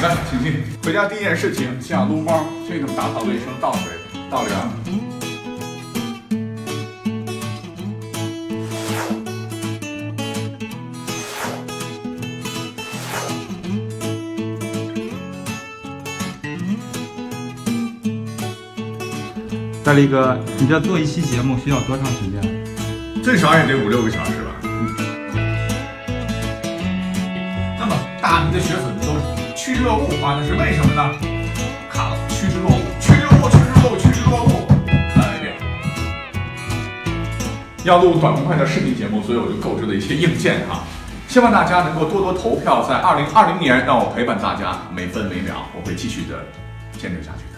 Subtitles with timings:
[0.00, 0.62] 来，请进。
[0.84, 3.90] 回家第一件事情，先要撸猫，先给他们打扫卫生，倒水、
[4.30, 4.70] 倒粮。
[19.82, 22.40] 大力哥，你这做一期节目需要多长时间？
[23.24, 24.54] 最少也得五六个小时吧。
[27.80, 31.10] 那么大批的雪粉都趋之若鹜啊，那是为什么呢？
[31.90, 34.52] 卡了，趋之若鹜，趋之若鹜，趋之若鹜，趋之若鹜。
[34.86, 35.52] 再来一遍。
[37.82, 40.84] 要录短平快的视频节目，所以我就购置了一些硬件哈。
[41.26, 46.38] 希望大家能够多多投票，在二零二零年让我陪伴大家每分每秒，我会继续的
[46.92, 47.57] 坚持下去的。